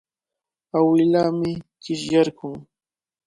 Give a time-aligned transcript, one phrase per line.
[0.77, 1.51] Awilaami
[1.83, 2.57] qishyarqun.